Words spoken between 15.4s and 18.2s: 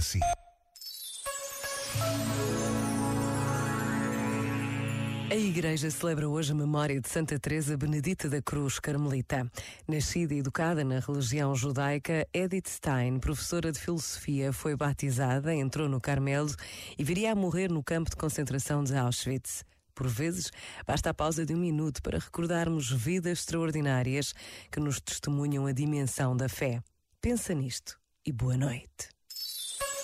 entrou no Carmelo e viria a morrer no campo de